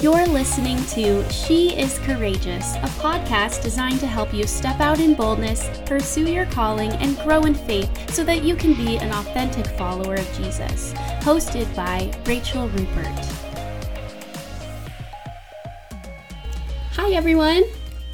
You're 0.00 0.28
listening 0.28 0.76
to 0.90 1.28
She 1.28 1.76
is 1.76 1.98
Courageous, 1.98 2.76
a 2.76 2.88
podcast 3.00 3.64
designed 3.64 3.98
to 3.98 4.06
help 4.06 4.32
you 4.32 4.46
step 4.46 4.78
out 4.78 5.00
in 5.00 5.14
boldness, 5.14 5.68
pursue 5.86 6.30
your 6.30 6.46
calling, 6.46 6.92
and 6.92 7.18
grow 7.18 7.40
in 7.42 7.54
faith 7.54 8.14
so 8.14 8.22
that 8.22 8.44
you 8.44 8.54
can 8.54 8.74
be 8.74 8.98
an 8.98 9.10
authentic 9.10 9.66
follower 9.76 10.14
of 10.14 10.32
Jesus. 10.36 10.92
Hosted 11.22 11.74
by 11.74 12.16
Rachel 12.26 12.68
Rupert. 12.68 13.24
Hi, 16.92 17.10
everyone. 17.12 17.64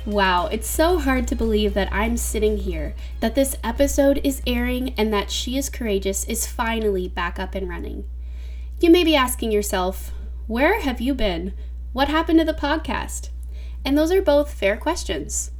Wow, 0.07 0.46
it's 0.46 0.66
so 0.66 0.98
hard 0.98 1.29
to 1.29 1.37
believe 1.37 1.75
that 1.75 1.93
I'm 1.93 2.16
sitting 2.16 2.57
here, 2.57 2.95
that 3.21 3.35
this 3.35 3.59
episode 3.62 4.23
is 4.25 4.41
airing, 4.46 4.95
and 4.96 5.12
that 5.12 5.31
She 5.31 5.59
is 5.59 5.68
Courageous 5.68 6.25
is 6.25 6.46
finally 6.46 7.09
back 7.09 7.39
up 7.39 7.54
and 7.54 7.68
running. 7.68 8.07
You 8.81 8.89
may 8.89 9.04
be 9.04 9.14
asking 9.14 9.53
yourself, 9.53 10.12
where 10.46 10.81
have 10.81 11.03
you 11.03 11.14
been? 11.14 11.53
What 11.94 12.08
happened 12.08 12.40
to 12.40 12.44
the 12.44 12.53
podcast? 12.53 13.29
And 13.84 13.96
those 13.96 14.11
are 14.11 14.21
both 14.21 14.53
fair 14.53 14.76
questions. 14.76 15.53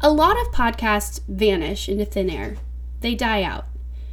A 0.00 0.08
lot 0.08 0.40
of 0.40 0.52
podcasts 0.52 1.20
vanish 1.26 1.88
into 1.88 2.04
thin 2.04 2.30
air, 2.30 2.58
they 3.00 3.16
die 3.16 3.42
out. 3.42 3.64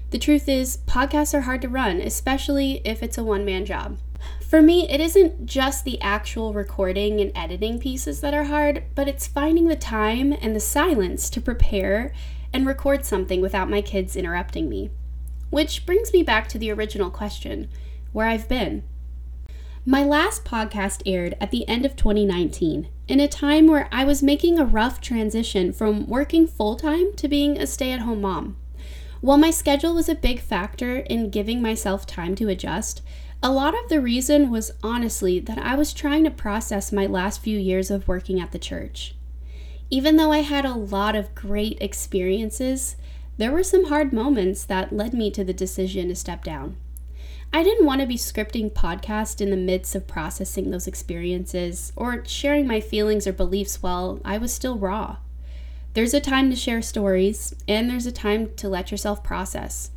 The 0.10 0.18
truth 0.18 0.50
is, 0.50 0.80
podcasts 0.88 1.36
are 1.36 1.42
hard 1.42 1.62
to 1.62 1.70
run, 1.70 2.02
especially 2.02 2.82
if 2.84 3.04
it's 3.04 3.20
a 3.20 3.24
one 3.24 3.46
man 3.46 3.64
job. 3.64 4.00
For 4.42 4.60
me, 4.60 4.90
it 4.90 5.00
isn't 5.00 5.46
just 5.46 5.86
the 5.86 6.02
actual 6.02 6.52
recording 6.52 7.22
and 7.22 7.32
editing 7.36 7.78
pieces 7.78 8.22
that 8.22 8.34
are 8.34 8.46
hard, 8.46 8.82
but 8.96 9.08
it's 9.08 9.28
finding 9.28 9.68
the 9.68 9.76
time 9.76 10.34
and 10.42 10.56
the 10.56 10.60
silence 10.60 11.30
to 11.30 11.40
prepare 11.40 12.12
and 12.54 12.66
record 12.66 13.06
something 13.06 13.40
without 13.40 13.70
my 13.70 13.84
kids 13.84 14.16
interrupting 14.16 14.68
me. 14.68 14.90
Which 15.52 15.86
brings 15.86 16.12
me 16.12 16.24
back 16.24 16.50
to 16.50 16.58
the 16.58 16.72
original 16.72 17.12
question 17.12 17.70
where 18.14 18.26
I've 18.26 18.50
been. 18.50 18.84
My 19.88 20.04
last 20.04 20.44
podcast 20.44 21.04
aired 21.06 21.38
at 21.40 21.52
the 21.52 21.68
end 21.70 21.86
of 21.86 21.96
2019, 21.96 22.88
in 23.08 23.20
a 23.20 23.28
time 23.28 23.68
where 23.68 23.88
I 23.92 24.04
was 24.04 24.24
making 24.24 24.58
a 24.58 24.66
rough 24.66 25.00
transition 25.00 25.72
from 25.72 26.08
working 26.08 26.48
full 26.48 26.76
time 26.76 27.14
to 27.18 27.28
being 27.28 27.60
a 27.60 27.68
stay 27.68 27.92
at 27.92 28.00
home 28.00 28.22
mom. 28.22 28.58
While 29.22 29.38
my 29.38 29.52
schedule 29.52 29.94
was 29.94 30.10
a 30.10 30.16
big 30.16 30.40
factor 30.40 30.98
in 30.98 31.30
giving 31.30 31.62
myself 31.62 32.08
time 32.08 32.34
to 32.38 32.50
adjust, 32.50 33.04
a 33.44 33.52
lot 33.52 33.76
of 33.76 33.88
the 33.90 34.02
reason 34.02 34.50
was 34.50 34.72
honestly 34.82 35.40
that 35.42 35.60
I 35.60 35.76
was 35.76 35.94
trying 35.94 36.24
to 36.24 36.32
process 36.32 36.92
my 36.92 37.06
last 37.06 37.44
few 37.44 37.60
years 37.60 37.92
of 37.92 38.08
working 38.08 38.42
at 38.42 38.54
the 38.54 38.58
church. 38.58 39.14
Even 39.92 40.18
though 40.18 40.32
I 40.32 40.40
had 40.40 40.66
a 40.66 40.74
lot 40.74 41.16
of 41.16 41.36
great 41.36 41.78
experiences, 41.80 42.96
there 43.38 43.52
were 43.52 43.62
some 43.62 43.86
hard 43.86 44.12
moments 44.12 44.66
that 44.66 44.92
led 44.92 45.14
me 45.14 45.30
to 45.30 45.44
the 45.44 45.54
decision 45.54 46.08
to 46.08 46.16
step 46.16 46.44
down. 46.44 46.76
I 47.56 47.64
didn't 47.64 47.86
want 47.86 48.02
to 48.02 48.06
be 48.06 48.18
scripting 48.18 48.70
podcast 48.70 49.40
in 49.40 49.50
the 49.50 49.56
midst 49.56 49.96
of 49.96 50.08
processing 50.08 50.72
those 50.72 50.88
experiences 50.88 51.94
or 51.96 52.26
sharing 52.26 52.68
my 52.68 52.82
feelings 52.82 53.26
or 53.26 53.32
beliefs 53.32 53.82
while 53.82 54.20
I 54.26 54.38
was 54.38 54.54
still 54.54 54.78
raw. 54.78 55.20
There's 55.94 56.14
a 56.14 56.20
time 56.20 56.50
to 56.50 56.56
share 56.58 56.82
stories, 56.82 57.56
and 57.66 57.90
there's 57.90 58.06
a 58.06 58.12
time 58.12 58.54
to 58.58 58.68
let 58.68 58.92
yourself 58.92 59.24
process. 59.24 59.92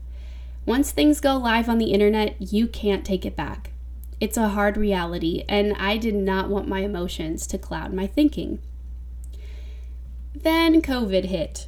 Once 0.66 0.92
things 0.92 1.20
go 1.20 1.36
live 1.36 1.68
on 1.68 1.78
the 1.78 1.92
internet, 1.92 2.36
you 2.38 2.68
can't 2.68 3.04
take 3.04 3.26
it 3.26 3.34
back. 3.34 3.72
It's 4.20 4.36
a 4.36 4.50
hard 4.50 4.76
reality, 4.76 5.42
and 5.48 5.74
I 5.78 5.96
did 5.96 6.14
not 6.14 6.48
want 6.48 6.68
my 6.68 6.82
emotions 6.82 7.44
to 7.48 7.58
cloud 7.58 7.92
my 7.92 8.06
thinking. 8.06 8.60
Then 10.32 10.80
COVID 10.80 11.24
hit. 11.24 11.66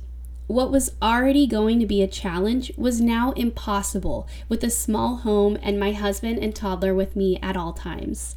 What 0.51 0.73
was 0.73 0.97
already 1.01 1.47
going 1.47 1.79
to 1.79 1.87
be 1.87 2.03
a 2.03 2.09
challenge 2.09 2.73
was 2.77 3.01
now 3.01 3.31
impossible 3.37 4.27
with 4.49 4.65
a 4.65 4.69
small 4.69 5.19
home 5.19 5.57
and 5.63 5.79
my 5.79 5.93
husband 5.93 6.41
and 6.41 6.53
toddler 6.53 6.93
with 6.93 7.15
me 7.15 7.39
at 7.41 7.57
all 7.57 7.73
times. 7.73 8.35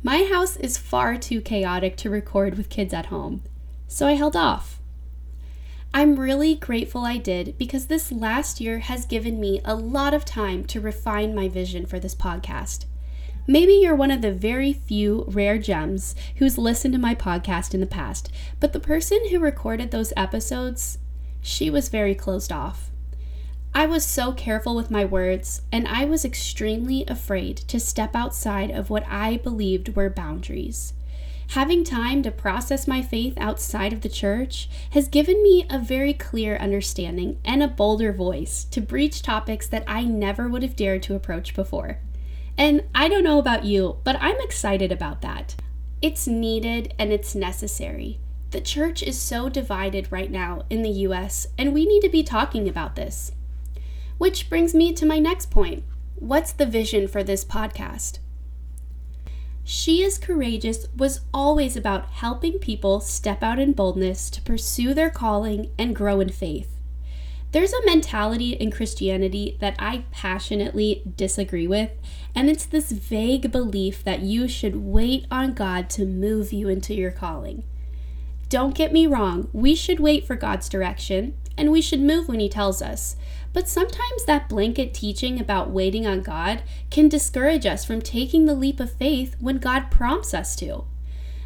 My 0.00 0.22
house 0.22 0.56
is 0.56 0.78
far 0.78 1.16
too 1.16 1.40
chaotic 1.40 1.96
to 1.96 2.10
record 2.10 2.56
with 2.56 2.68
kids 2.68 2.94
at 2.94 3.06
home, 3.06 3.42
so 3.88 4.06
I 4.06 4.12
held 4.12 4.36
off. 4.36 4.78
I'm 5.92 6.20
really 6.20 6.54
grateful 6.54 7.04
I 7.04 7.16
did 7.16 7.58
because 7.58 7.86
this 7.86 8.12
last 8.12 8.60
year 8.60 8.78
has 8.78 9.04
given 9.04 9.40
me 9.40 9.60
a 9.64 9.74
lot 9.74 10.14
of 10.14 10.24
time 10.24 10.62
to 10.66 10.80
refine 10.80 11.34
my 11.34 11.48
vision 11.48 11.86
for 11.86 11.98
this 11.98 12.14
podcast. 12.14 12.84
Maybe 13.48 13.72
you're 13.72 13.96
one 13.96 14.12
of 14.12 14.22
the 14.22 14.30
very 14.30 14.72
few 14.72 15.24
rare 15.26 15.58
gems 15.58 16.14
who's 16.36 16.56
listened 16.56 16.94
to 16.94 17.00
my 17.00 17.16
podcast 17.16 17.74
in 17.74 17.80
the 17.80 17.86
past, 17.86 18.30
but 18.60 18.72
the 18.72 18.78
person 18.78 19.30
who 19.30 19.40
recorded 19.40 19.90
those 19.90 20.12
episodes, 20.16 20.98
she 21.40 21.70
was 21.70 21.88
very 21.88 22.14
closed 22.14 22.52
off. 22.52 22.90
I 23.74 23.86
was 23.86 24.04
so 24.04 24.32
careful 24.32 24.74
with 24.74 24.90
my 24.90 25.04
words, 25.04 25.62
and 25.70 25.86
I 25.86 26.04
was 26.04 26.24
extremely 26.24 27.04
afraid 27.06 27.58
to 27.68 27.78
step 27.78 28.16
outside 28.16 28.70
of 28.70 28.90
what 28.90 29.06
I 29.08 29.36
believed 29.36 29.94
were 29.94 30.10
boundaries. 30.10 30.94
Having 31.52 31.84
time 31.84 32.22
to 32.24 32.30
process 32.30 32.86
my 32.86 33.00
faith 33.00 33.34
outside 33.38 33.92
of 33.92 34.02
the 34.02 34.08
church 34.08 34.68
has 34.90 35.08
given 35.08 35.42
me 35.42 35.64
a 35.70 35.78
very 35.78 36.12
clear 36.12 36.56
understanding 36.56 37.38
and 37.42 37.62
a 37.62 37.68
bolder 37.68 38.12
voice 38.12 38.64
to 38.64 38.82
breach 38.82 39.22
topics 39.22 39.66
that 39.66 39.84
I 39.86 40.04
never 40.04 40.48
would 40.48 40.62
have 40.62 40.76
dared 40.76 41.02
to 41.04 41.14
approach 41.14 41.54
before. 41.54 42.00
And 42.58 42.84
I 42.94 43.08
don't 43.08 43.24
know 43.24 43.38
about 43.38 43.64
you, 43.64 43.98
but 44.04 44.16
I'm 44.20 44.40
excited 44.40 44.92
about 44.92 45.22
that. 45.22 45.54
It's 46.02 46.26
needed 46.26 46.92
and 46.98 47.12
it's 47.12 47.34
necessary. 47.34 48.18
The 48.50 48.60
church 48.62 49.02
is 49.02 49.20
so 49.20 49.50
divided 49.50 50.10
right 50.10 50.30
now 50.30 50.62
in 50.70 50.82
the 50.82 51.04
US, 51.06 51.48
and 51.58 51.74
we 51.74 51.84
need 51.84 52.00
to 52.00 52.08
be 52.08 52.22
talking 52.22 52.66
about 52.66 52.96
this. 52.96 53.32
Which 54.16 54.48
brings 54.48 54.74
me 54.74 54.94
to 54.94 55.04
my 55.04 55.18
next 55.18 55.50
point. 55.50 55.84
What's 56.14 56.52
the 56.52 56.64
vision 56.64 57.08
for 57.08 57.22
this 57.22 57.44
podcast? 57.44 58.20
She 59.64 60.02
is 60.02 60.18
Courageous 60.18 60.88
was 60.96 61.20
always 61.32 61.76
about 61.76 62.08
helping 62.08 62.58
people 62.58 63.00
step 63.00 63.42
out 63.42 63.58
in 63.58 63.72
boldness 63.74 64.30
to 64.30 64.40
pursue 64.40 64.94
their 64.94 65.10
calling 65.10 65.70
and 65.78 65.94
grow 65.94 66.20
in 66.20 66.30
faith. 66.30 66.74
There's 67.52 67.74
a 67.74 67.84
mentality 67.84 68.52
in 68.52 68.70
Christianity 68.70 69.58
that 69.60 69.76
I 69.78 70.04
passionately 70.10 71.02
disagree 71.16 71.66
with, 71.66 71.90
and 72.34 72.48
it's 72.48 72.64
this 72.64 72.92
vague 72.92 73.52
belief 73.52 74.02
that 74.04 74.20
you 74.20 74.48
should 74.48 74.76
wait 74.76 75.26
on 75.30 75.52
God 75.52 75.90
to 75.90 76.06
move 76.06 76.50
you 76.50 76.70
into 76.70 76.94
your 76.94 77.10
calling. 77.10 77.62
Don't 78.48 78.74
get 78.74 78.92
me 78.92 79.06
wrong, 79.06 79.48
we 79.52 79.74
should 79.74 80.00
wait 80.00 80.26
for 80.26 80.34
God's 80.34 80.68
direction, 80.68 81.36
and 81.56 81.70
we 81.70 81.82
should 81.82 82.00
move 82.00 82.28
when 82.28 82.40
He 82.40 82.48
tells 82.48 82.80
us. 82.80 83.16
But 83.52 83.68
sometimes 83.68 84.24
that 84.24 84.48
blanket 84.48 84.94
teaching 84.94 85.38
about 85.38 85.70
waiting 85.70 86.06
on 86.06 86.22
God 86.22 86.62
can 86.90 87.08
discourage 87.08 87.66
us 87.66 87.84
from 87.84 88.00
taking 88.00 88.46
the 88.46 88.54
leap 88.54 88.80
of 88.80 88.92
faith 88.92 89.36
when 89.40 89.58
God 89.58 89.90
prompts 89.90 90.32
us 90.32 90.56
to. 90.56 90.84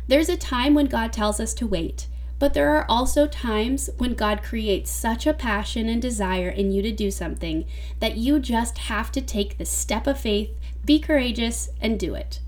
There's 0.07 0.29
a 0.29 0.37
time 0.37 0.75
when 0.75 0.87
God 0.87 1.12
tells 1.12 1.41
us 1.41 1.55
to 1.55 1.67
wait, 1.67 2.07
but 2.39 2.55
there 2.55 2.75
are 2.75 2.87
also 2.89 3.27
times 3.27 3.89
when 3.99 4.15
God 4.15 4.43
creates 4.43 4.91
such 4.91 5.27
a 5.27 5.35
passion 5.35 5.89
and 5.89 6.03
desire 6.03 6.49
in 6.49 6.71
you 6.71 6.83
to 6.83 6.93
do 6.93 7.11
something 7.11 7.65
that 8.01 8.17
you 8.17 8.39
just 8.39 8.79
have 8.79 9.11
to 9.12 9.21
take 9.21 9.59
the 9.59 9.65
step 9.65 10.07
of 10.07 10.21
faith, 10.21 10.51
be 10.85 10.99
courageous, 10.99 11.71
and 11.81 11.99
do 11.99 12.15
it. 12.15 12.41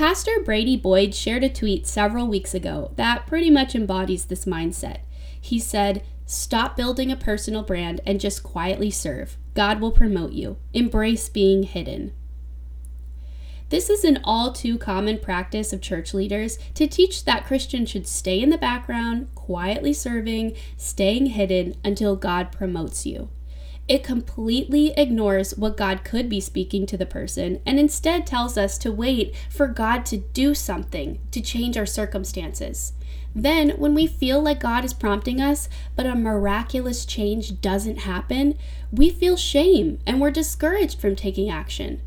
Pastor 0.00 0.40
Brady 0.42 0.78
Boyd 0.78 1.14
shared 1.14 1.44
a 1.44 1.50
tweet 1.50 1.86
several 1.86 2.26
weeks 2.26 2.54
ago 2.54 2.90
that 2.96 3.26
pretty 3.26 3.50
much 3.50 3.74
embodies 3.74 4.24
this 4.24 4.46
mindset. 4.46 5.00
He 5.38 5.58
said, 5.58 6.02
Stop 6.24 6.74
building 6.74 7.12
a 7.12 7.16
personal 7.16 7.62
brand 7.62 8.00
and 8.06 8.18
just 8.18 8.42
quietly 8.42 8.90
serve. 8.90 9.36
God 9.52 9.78
will 9.78 9.90
promote 9.92 10.32
you. 10.32 10.56
Embrace 10.72 11.28
being 11.28 11.64
hidden. 11.64 12.14
This 13.68 13.90
is 13.90 14.02
an 14.02 14.20
all 14.24 14.54
too 14.54 14.78
common 14.78 15.18
practice 15.18 15.70
of 15.70 15.82
church 15.82 16.14
leaders 16.14 16.58
to 16.76 16.86
teach 16.86 17.26
that 17.26 17.44
Christians 17.44 17.90
should 17.90 18.06
stay 18.06 18.40
in 18.40 18.48
the 18.48 18.56
background, 18.56 19.28
quietly 19.34 19.92
serving, 19.92 20.56
staying 20.78 21.26
hidden 21.26 21.76
until 21.84 22.16
God 22.16 22.52
promotes 22.52 23.04
you. 23.04 23.28
It 23.90 24.04
completely 24.04 24.92
ignores 24.96 25.58
what 25.58 25.76
God 25.76 26.04
could 26.04 26.28
be 26.28 26.38
speaking 26.38 26.86
to 26.86 26.96
the 26.96 27.04
person 27.04 27.60
and 27.66 27.80
instead 27.80 28.24
tells 28.24 28.56
us 28.56 28.78
to 28.78 28.92
wait 28.92 29.34
for 29.50 29.66
God 29.66 30.06
to 30.06 30.18
do 30.18 30.54
something 30.54 31.18
to 31.32 31.40
change 31.40 31.76
our 31.76 31.86
circumstances. 31.86 32.92
Then, 33.34 33.70
when 33.70 33.92
we 33.92 34.06
feel 34.06 34.40
like 34.40 34.60
God 34.60 34.84
is 34.84 34.94
prompting 34.94 35.40
us, 35.40 35.68
but 35.96 36.06
a 36.06 36.14
miraculous 36.14 37.04
change 37.04 37.60
doesn't 37.60 38.02
happen, 38.02 38.56
we 38.92 39.10
feel 39.10 39.36
shame 39.36 39.98
and 40.06 40.20
we're 40.20 40.30
discouraged 40.30 41.00
from 41.00 41.16
taking 41.16 41.50
action. 41.50 42.00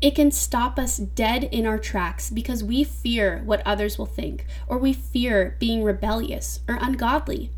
It 0.00 0.14
can 0.14 0.30
stop 0.30 0.78
us 0.78 0.98
dead 0.98 1.42
in 1.42 1.66
our 1.66 1.78
tracks 1.78 2.30
because 2.30 2.62
we 2.62 2.84
fear 2.84 3.42
what 3.44 3.66
others 3.66 3.98
will 3.98 4.06
think, 4.06 4.46
or 4.68 4.78
we 4.78 4.92
fear 4.92 5.56
being 5.58 5.82
rebellious 5.82 6.60
or 6.68 6.78
ungodly. 6.80 7.50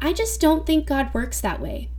I 0.00 0.14
just 0.14 0.40
don't 0.40 0.64
think 0.64 0.86
God 0.86 1.12
works 1.12 1.42
that 1.42 1.60
way. 1.60 1.90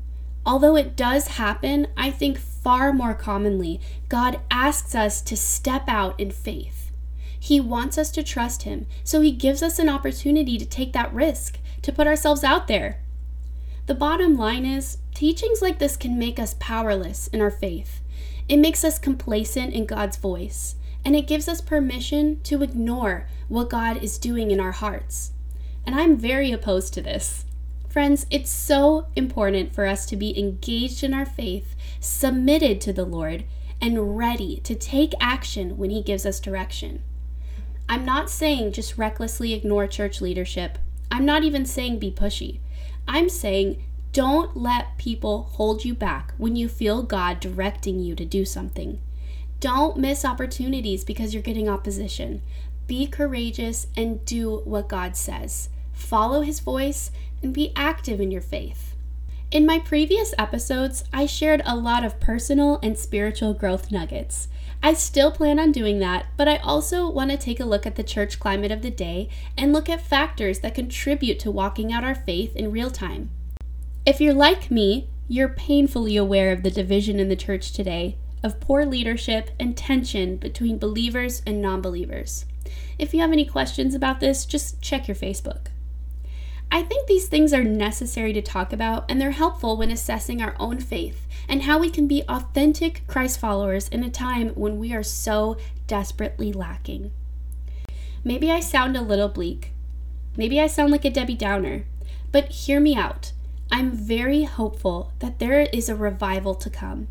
Although 0.48 0.78
it 0.78 0.96
does 0.96 1.28
happen, 1.28 1.88
I 1.98 2.10
think 2.10 2.38
far 2.38 2.94
more 2.94 3.14
commonly, 3.14 3.82
God 4.08 4.40
asks 4.50 4.96
us 4.96 5.22
to 5.24 5.36
step 5.36 5.84
out 5.90 6.18
in 6.18 6.32
faith. 6.32 6.90
He 7.38 7.60
wants 7.60 7.98
us 7.98 8.10
to 8.12 8.24
trust 8.24 8.64
Him, 8.64 8.88
so 9.04 9.20
He 9.20 9.32
gives 9.34 9.62
us 9.62 9.78
an 9.78 9.90
opportunity 9.90 10.58
to 10.58 10.66
take 10.66 10.94
that 10.94 11.14
risk, 11.14 11.60
to 11.82 11.92
put 11.92 12.08
ourselves 12.08 12.46
out 12.46 12.68
there. 12.68 13.02
The 13.88 13.94
bottom 13.94 14.38
line 14.38 14.66
is, 14.66 15.00
teachings 15.14 15.62
like 15.62 15.80
this 15.80 15.98
can 15.98 16.18
make 16.18 16.40
us 16.40 16.56
powerless 16.60 17.28
in 17.28 17.42
our 17.42 17.52
faith. 17.52 18.00
It 18.48 18.58
makes 18.58 18.86
us 18.86 18.98
complacent 18.98 19.74
in 19.74 19.86
God's 19.86 20.16
voice, 20.16 20.76
and 21.04 21.14
it 21.14 21.28
gives 21.28 21.50
us 21.50 21.60
permission 21.60 22.40
to 22.44 22.64
ignore 22.64 23.28
what 23.50 23.70
God 23.70 24.02
is 24.02 24.18
doing 24.18 24.52
in 24.52 24.62
our 24.62 24.72
hearts. 24.72 25.32
And 25.86 25.94
I'm 25.94 26.16
very 26.16 26.54
opposed 26.54 26.94
to 26.94 27.02
this. 27.02 27.44
Friends, 27.98 28.28
it's 28.30 28.52
so 28.52 29.08
important 29.16 29.74
for 29.74 29.88
us 29.88 30.06
to 30.06 30.16
be 30.16 30.40
engaged 30.40 31.04
in 31.04 31.16
our 31.16 31.26
faith, 31.26 31.76
submitted 32.00 32.80
to 32.82 32.94
the 32.94 33.06
Lord, 33.06 33.44
and 33.82 34.16
ready 34.16 34.58
to 34.66 34.76
take 34.76 35.16
action 35.20 35.78
when 35.78 35.90
He 35.90 36.04
gives 36.04 36.24
us 36.24 36.40
direction. 36.40 37.02
I'm 37.90 38.06
not 38.06 38.30
saying 38.30 38.74
just 38.74 39.00
recklessly 39.00 39.54
ignore 39.54 39.88
church 39.88 40.22
leadership. 40.22 40.78
I'm 41.10 41.26
not 41.26 41.44
even 41.44 41.66
saying 41.66 41.98
be 41.98 42.12
pushy. 42.12 42.60
I'm 43.08 43.30
saying 43.30 43.84
don't 44.14 44.56
let 44.56 45.00
people 45.00 45.50
hold 45.54 45.84
you 45.84 45.96
back 45.96 46.36
when 46.38 46.56
you 46.56 46.70
feel 46.70 47.02
God 47.02 47.40
directing 47.40 48.00
you 48.00 48.14
to 48.14 48.26
do 48.26 48.46
something. 48.46 49.02
Don't 49.60 49.98
miss 49.98 50.24
opportunities 50.24 51.04
because 51.04 51.34
you're 51.34 51.42
getting 51.42 51.68
opposition. 51.68 52.44
Be 52.86 53.08
courageous 53.08 53.88
and 53.98 54.24
do 54.24 54.62
what 54.66 54.88
God 54.88 55.18
says. 55.18 55.70
Follow 55.94 56.42
His 56.42 56.60
voice 56.60 57.10
and 57.42 57.54
be 57.54 57.72
active 57.75 58.19
in 58.19 58.31
your 58.31 58.42
faith. 58.42 58.95
In 59.50 59.66
my 59.66 59.80
previous 59.80 60.34
episodes, 60.38 61.06
I 61.13 61.25
shared 61.25 61.62
a 61.66 61.75
lot 61.75 62.04
of 62.04 62.19
personal 62.19 62.80
and 62.84 62.98
spiritual 62.98 63.54
growth 63.54 63.92
nuggets. 63.92 64.50
I 64.84 64.94
still 64.94 65.31
plan 65.31 65.57
on 65.57 65.72
doing 65.72 66.00
that, 66.00 66.28
but 66.36 66.48
I 66.48 66.57
also 66.57 67.10
want 67.10 67.31
to 67.31 67.38
take 67.38 67.60
a 67.60 67.66
look 67.66 67.86
at 67.86 67.95
the 67.95 68.04
church 68.04 68.39
climate 68.39 68.72
of 68.72 68.81
the 68.81 68.92
day 68.92 69.30
and 69.57 69.72
look 69.72 69.89
at 69.89 70.01
factors 70.01 70.60
that 70.60 70.75
contribute 70.75 71.39
to 71.39 71.51
walking 71.51 71.94
out 71.94 72.04
our 72.04 72.13
faith 72.13 72.56
in 72.56 72.72
real 72.72 72.92
time. 72.92 73.30
If 74.06 74.19
you're 74.19 74.33
like 74.33 74.69
me, 74.69 75.07
you're 75.30 75.50
painfully 75.50 76.18
aware 76.18 76.51
of 76.51 76.63
the 76.63 76.72
division 76.72 77.19
in 77.19 77.30
the 77.30 77.36
church 77.36 77.72
today, 77.72 78.18
of 78.44 78.60
poor 78.60 78.86
leadership 78.86 79.50
and 79.60 79.75
tension 79.75 80.38
between 80.38 80.78
believers 80.78 81.42
and 81.45 81.62
non 81.62 81.81
believers. 81.81 82.45
If 83.00 83.13
you 83.13 83.22
have 83.22 83.31
any 83.31 83.45
questions 83.45 83.95
about 83.95 84.19
this, 84.19 84.45
just 84.45 84.81
check 84.81 85.07
your 85.07 85.16
Facebook. 85.16 85.68
I 86.72 86.84
think 86.84 87.08
these 87.08 87.28
things 87.28 87.54
are 87.54 87.64
necessary 87.64 88.34
to 88.34 88.42
talk 88.42 88.74
about, 88.74 89.06
and 89.10 89.19
they're 89.19 89.31
helpful 89.31 89.78
when 89.78 89.90
assessing 89.90 90.42
our 90.42 90.56
own 90.60 90.80
faith 90.80 91.28
and 91.48 91.64
how 91.64 91.80
we 91.80 91.90
can 91.90 92.08
be 92.08 92.24
authentic 92.28 93.08
Christ 93.08 93.40
followers 93.40 93.88
in 93.88 94.04
a 94.04 94.10
time 94.10 94.50
when 94.50 94.78
we 94.78 94.94
are 94.94 95.04
so 95.04 95.58
desperately 95.88 96.52
lacking. 96.52 97.12
Maybe 98.24 98.52
I 98.52 98.60
sound 98.60 98.98
a 98.98 99.02
little 99.02 99.30
bleak. 99.30 99.72
Maybe 100.36 100.60
I 100.60 100.68
sound 100.68 100.92
like 100.92 101.06
a 101.06 101.10
Debbie 101.10 101.36
Downer. 101.36 101.86
But 102.31 102.50
hear 102.50 102.80
me 102.80 102.96
out. 102.96 103.31
I'm 103.72 103.92
very 103.92 104.44
hopeful 104.44 105.14
that 105.19 105.40
there 105.40 105.62
is 105.62 105.90
a 105.90 105.96
revival 105.96 106.56
to 106.56 106.69
come. 106.69 107.08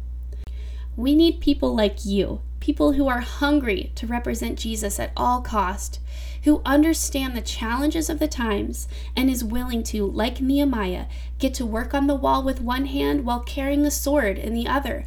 We 0.97 1.15
need 1.15 1.41
people 1.41 1.75
like 1.75 2.05
you, 2.05 2.41
people 2.61 2.93
who 2.93 3.09
are 3.09 3.21
hungry 3.21 3.93
to 3.95 4.07
represent 4.07 4.59
Jesus 4.59 4.99
at 4.99 5.13
all 5.17 5.41
cost, 5.41 6.01
who 6.45 6.63
understand 6.65 7.37
the 7.37 7.41
challenges 7.41 8.09
of 8.09 8.19
the 8.19 8.29
times 8.29 8.89
and 9.17 9.29
is 9.29 9.43
willing 9.43 9.83
to, 9.83 10.07
like 10.07 10.41
Nehemiah, 10.41 11.07
get 11.39 11.55
to 11.55 11.67
work 11.67 11.93
on 11.93 12.07
the 12.07 12.15
wall 12.15 12.43
with 12.43 12.61
one 12.61 12.87
hand 12.87 13.25
while 13.25 13.41
carrying 13.41 13.85
a 13.85 13.91
sword 13.91 14.39
in 14.39 14.55
the 14.55 14.69
other. 14.69 15.07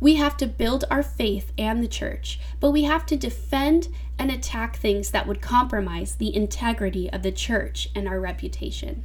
We 0.00 0.16
have 0.16 0.36
to 0.38 0.46
build 0.46 0.84
our 0.90 1.02
faith 1.02 1.52
and 1.56 1.82
the 1.82 1.88
church, 1.88 2.38
but 2.60 2.70
we 2.70 2.84
have 2.84 3.06
to 3.06 3.16
defend 3.16 3.88
and 4.18 4.30
attack 4.30 4.76
things 4.76 5.10
that 5.10 5.26
would 5.26 5.40
compromise 5.40 6.16
the 6.16 6.34
integrity 6.34 7.10
of 7.10 7.22
the 7.22 7.32
church 7.32 7.88
and 7.94 8.06
our 8.06 8.20
reputation. 8.20 9.04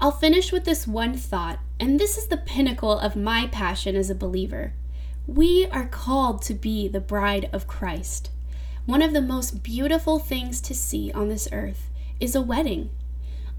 I'll 0.00 0.12
finish 0.12 0.52
with 0.52 0.64
this 0.64 0.86
one 0.86 1.14
thought, 1.14 1.58
and 1.80 1.98
this 1.98 2.18
is 2.18 2.28
the 2.28 2.36
pinnacle 2.36 2.98
of 2.98 3.16
my 3.16 3.48
passion 3.48 3.96
as 3.96 4.10
a 4.10 4.14
believer. 4.14 4.74
We 5.26 5.66
are 5.68 5.86
called 5.86 6.42
to 6.42 6.54
be 6.54 6.86
the 6.86 7.00
bride 7.00 7.48
of 7.50 7.66
Christ. 7.66 8.30
One 8.84 9.00
of 9.00 9.14
the 9.14 9.22
most 9.22 9.62
beautiful 9.62 10.18
things 10.18 10.60
to 10.60 10.74
see 10.74 11.10
on 11.12 11.28
this 11.28 11.48
earth 11.50 11.90
is 12.20 12.34
a 12.34 12.42
wedding. 12.42 12.90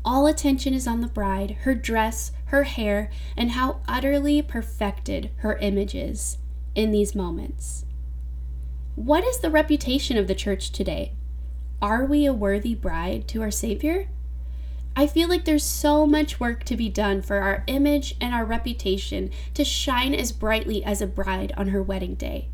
All 0.03 0.27
attention 0.27 0.75
is 0.75 0.85
on 0.85 1.01
the 1.01 1.07
bride, 1.07 1.57
her 1.61 1.73
dress, 1.73 2.31
her 2.45 2.63
hair, 2.63 3.09
and 3.35 3.51
how 3.51 3.81
utterly 3.87 4.43
perfected 4.43 5.31
her 5.37 5.57
image 5.57 5.95
is 5.95 6.37
in 6.75 6.91
these 6.91 7.15
moments. 7.15 7.85
What 8.93 9.23
is 9.23 9.39
the 9.39 9.49
reputation 9.49 10.17
of 10.17 10.27
the 10.27 10.35
church 10.35 10.71
today? 10.71 11.13
Are 11.81 12.05
we 12.05 12.25
a 12.25 12.33
worthy 12.33 12.75
bride 12.75 13.27
to 13.29 13.41
our 13.41 13.49
Savior? 13.49 14.07
I 14.97 15.07
feel 15.07 15.27
like 15.27 15.43
there's 15.43 15.63
so 15.63 16.07
much 16.07 16.39
work 16.39 16.63
to 16.65 16.77
be 16.77 16.87
done 16.87 17.21
for 17.21 17.37
our 17.37 17.65
image 17.67 18.15
and 18.21 18.33
our 18.33 18.45
reputation 18.45 19.29
to 19.53 19.65
shine 19.65 20.15
as 20.15 20.31
brightly 20.31 20.85
as 20.85 21.01
a 21.01 21.07
bride 21.07 21.53
on 21.57 21.67
her 21.67 21.83
wedding 21.83 22.15
day. 22.15 22.47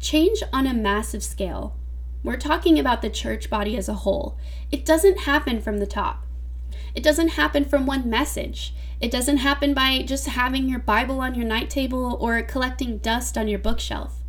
Change 0.00 0.42
on 0.54 0.66
a 0.66 0.72
massive 0.72 1.22
scale. 1.22 1.76
We're 2.24 2.38
talking 2.38 2.78
about 2.78 3.02
the 3.02 3.10
church 3.10 3.50
body 3.50 3.76
as 3.76 3.90
a 3.90 3.94
whole. 3.94 4.38
It 4.72 4.86
doesn't 4.86 5.20
happen 5.20 5.60
from 5.60 5.78
the 5.78 5.86
top. 5.86 6.24
It 6.94 7.02
doesn't 7.02 7.30
happen 7.30 7.66
from 7.66 7.84
one 7.84 8.08
message. 8.08 8.74
It 8.98 9.10
doesn't 9.10 9.38
happen 9.38 9.74
by 9.74 10.02
just 10.02 10.28
having 10.28 10.66
your 10.66 10.80
Bible 10.80 11.20
on 11.20 11.34
your 11.34 11.46
night 11.46 11.68
table 11.68 12.16
or 12.20 12.40
collecting 12.42 12.98
dust 12.98 13.36
on 13.36 13.48
your 13.48 13.58
bookshelf. 13.58 14.22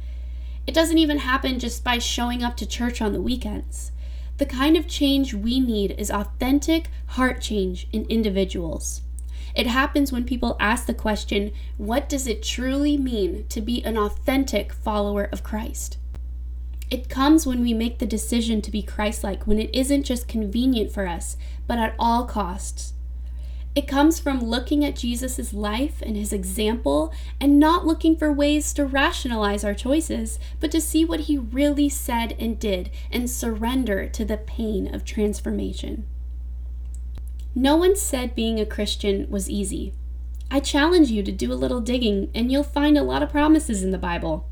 It 0.67 0.73
doesn't 0.73 0.97
even 0.97 1.19
happen 1.19 1.59
just 1.59 1.83
by 1.83 1.97
showing 1.97 2.43
up 2.43 2.57
to 2.57 2.65
church 2.65 3.01
on 3.01 3.13
the 3.13 3.21
weekends. 3.21 3.91
The 4.39 4.45
kind 4.45 4.77
of 4.77 4.87
change 4.87 5.33
we 5.33 5.59
need 5.59 5.91
is 5.97 6.09
authentic 6.09 6.89
heart 7.07 7.41
change 7.41 7.89
in 7.91 8.05
individuals. 8.05 9.01
It 9.53 9.67
happens 9.67 10.13
when 10.13 10.23
people 10.23 10.55
ask 10.61 10.85
the 10.85 10.93
question, 10.93 11.51
what 11.75 12.07
does 12.07 12.25
it 12.25 12.41
truly 12.41 12.95
mean 12.95 13.45
to 13.49 13.59
be 13.59 13.83
an 13.83 13.97
authentic 13.97 14.71
follower 14.71 15.25
of 15.25 15.43
Christ? 15.43 15.97
It 16.89 17.09
comes 17.09 17.45
when 17.45 17.59
we 17.59 17.73
make 17.73 17.99
the 17.99 18.05
decision 18.05 18.61
to 18.61 18.71
be 18.71 18.81
Christ 18.81 19.25
like, 19.25 19.45
when 19.45 19.59
it 19.59 19.75
isn't 19.75 20.03
just 20.03 20.29
convenient 20.29 20.93
for 20.93 21.05
us, 21.05 21.35
but 21.67 21.77
at 21.77 21.93
all 21.99 22.23
costs. 22.23 22.93
It 23.79 23.87
comes 23.87 24.19
from 24.19 24.41
looking 24.41 24.83
at 24.83 24.97
Jesus' 24.97 25.53
life 25.53 26.01
and 26.01 26.17
his 26.17 26.33
example 26.33 27.13
and 27.39 27.57
not 27.57 27.87
looking 27.87 28.17
for 28.17 28.29
ways 28.29 28.73
to 28.73 28.83
rationalize 28.85 29.63
our 29.63 29.73
choices, 29.73 30.37
but 30.59 30.69
to 30.71 30.81
see 30.81 31.05
what 31.05 31.21
he 31.21 31.37
really 31.37 31.87
said 31.87 32.35
and 32.37 32.59
did 32.59 32.91
and 33.09 33.29
surrender 33.29 34.09
to 34.09 34.25
the 34.25 34.35
pain 34.35 34.93
of 34.93 35.05
transformation. 35.05 36.05
No 37.55 37.77
one 37.77 37.95
said 37.95 38.35
being 38.35 38.59
a 38.59 38.65
Christian 38.65 39.29
was 39.29 39.49
easy. 39.49 39.93
I 40.51 40.59
challenge 40.59 41.09
you 41.09 41.23
to 41.23 41.31
do 41.31 41.53
a 41.53 41.55
little 41.55 41.79
digging, 41.79 42.31
and 42.35 42.51
you'll 42.51 42.63
find 42.63 42.97
a 42.97 43.03
lot 43.03 43.23
of 43.23 43.29
promises 43.29 43.81
in 43.81 43.91
the 43.91 43.97
Bible. 43.97 44.45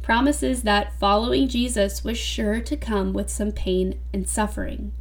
Promises 0.00 0.62
that 0.62 0.96
following 1.00 1.48
Jesus 1.48 2.04
was 2.04 2.16
sure 2.16 2.60
to 2.60 2.76
come 2.76 3.12
with 3.12 3.30
some 3.30 3.50
pain 3.50 3.98
and 4.12 4.28
suffering. 4.28 4.92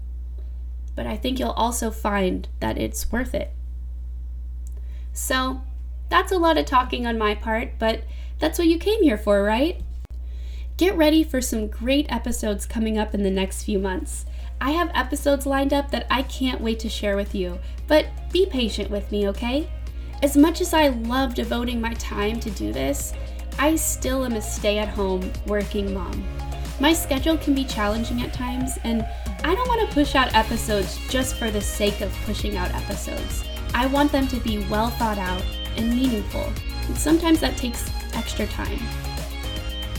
But 0.96 1.06
I 1.06 1.16
think 1.16 1.38
you'll 1.38 1.52
also 1.52 1.92
find 1.92 2.50
that 2.62 2.80
it's 2.80 3.12
worth 3.12 3.36
it. 3.36 3.54
So, 5.14 5.62
that's 6.10 6.32
a 6.32 6.38
lot 6.38 6.58
of 6.58 6.66
talking 6.66 7.06
on 7.06 7.18
my 7.18 7.36
part, 7.36 7.74
but 7.78 8.04
that's 8.40 8.58
what 8.58 8.68
you 8.68 8.80
came 8.80 9.04
here 9.04 9.18
for, 9.18 9.44
right? 9.44 9.82
Get 10.78 10.96
ready 10.96 11.24
for 11.24 11.42
some 11.42 11.68
great 11.68 12.06
episodes 12.10 12.66
coming 12.66 12.98
up 12.98 13.14
in 13.14 13.24
the 13.24 13.30
next 13.30 13.64
few 13.64 13.80
months. 13.80 14.26
I 14.62 14.72
have 14.72 14.92
episodes 14.94 15.46
lined 15.46 15.74
up 15.74 15.92
that 15.92 16.08
I 16.10 16.24
can't 16.24 16.62
wait 16.62 16.80
to 16.80 16.90
share 16.90 17.16
with 17.16 17.36
you, 17.36 17.60
but 17.88 18.08
be 18.32 18.46
patient 18.46 18.90
with 18.90 19.12
me, 19.12 19.28
okay? 19.30 19.70
As 20.22 20.36
much 20.36 20.62
as 20.62 20.74
I 20.74 20.88
love 20.90 21.34
devoting 21.34 21.80
my 21.80 21.94
time 21.94 22.40
to 22.42 22.50
do 22.52 22.74
this, 22.74 23.14
I 23.58 23.76
still 23.76 24.26
am 24.26 24.34
a 24.34 24.42
stay 24.42 24.78
at 24.78 24.90
home 24.90 25.32
working 25.46 25.94
mom. 25.94 26.26
My 26.80 26.94
schedule 26.94 27.38
can 27.38 27.54
be 27.54 27.66
challenging 27.66 28.22
at 28.22 28.34
times, 28.34 28.80
and 28.84 29.06
I 29.44 29.54
don't 29.54 29.68
want 29.68 29.88
to 29.88 29.94
push 29.94 30.16
out 30.16 30.34
episodes 30.34 30.98
just 31.10 31.36
for 31.36 31.52
the 31.52 31.62
sake 31.62 32.00
of 32.00 32.14
pushing 32.26 32.56
out 32.56 32.74
episodes. 32.74 33.44
I 33.80 33.86
want 33.86 34.12
them 34.12 34.28
to 34.28 34.36
be 34.42 34.58
well 34.66 34.90
thought 34.90 35.18
out 35.18 35.42
and 35.78 35.96
meaningful, 35.96 36.52
and 36.88 36.98
sometimes 36.98 37.40
that 37.40 37.56
takes 37.56 37.90
extra 38.14 38.46
time. 38.48 38.78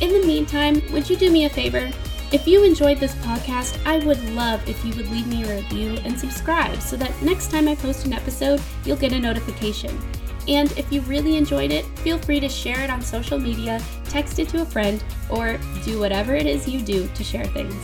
In 0.02 0.12
the 0.12 0.26
meantime, 0.26 0.82
would 0.92 1.08
you 1.08 1.16
do 1.16 1.30
me 1.30 1.46
a 1.46 1.48
favor? 1.48 1.90
If 2.30 2.46
you 2.46 2.62
enjoyed 2.62 2.98
this 2.98 3.14
podcast, 3.14 3.80
I 3.86 4.04
would 4.04 4.22
love 4.34 4.68
if 4.68 4.84
you 4.84 4.94
would 4.96 5.10
leave 5.10 5.26
me 5.26 5.44
a 5.44 5.56
review 5.56 5.96
and 6.04 6.20
subscribe 6.20 6.82
so 6.82 6.94
that 6.98 7.22
next 7.22 7.50
time 7.50 7.68
I 7.68 7.74
post 7.74 8.04
an 8.04 8.12
episode, 8.12 8.60
you'll 8.84 8.98
get 8.98 9.14
a 9.14 9.18
notification. 9.18 9.98
And 10.46 10.70
if 10.72 10.92
you 10.92 11.00
really 11.02 11.38
enjoyed 11.38 11.72
it, 11.72 11.86
feel 12.00 12.18
free 12.18 12.40
to 12.40 12.50
share 12.50 12.82
it 12.82 12.90
on 12.90 13.00
social 13.00 13.38
media, 13.38 13.82
text 14.04 14.38
it 14.38 14.50
to 14.50 14.60
a 14.60 14.66
friend, 14.66 15.02
or 15.30 15.58
do 15.86 15.98
whatever 15.98 16.34
it 16.34 16.46
is 16.46 16.68
you 16.68 16.82
do 16.82 17.08
to 17.08 17.24
share 17.24 17.46
things. 17.46 17.74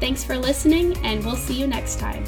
Thanks 0.00 0.24
for 0.24 0.36
listening, 0.36 0.96
and 1.04 1.24
we'll 1.24 1.36
see 1.36 1.54
you 1.54 1.68
next 1.68 2.00
time. 2.00 2.24